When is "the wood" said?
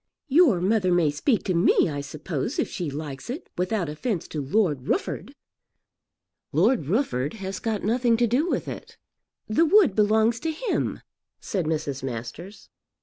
9.47-9.95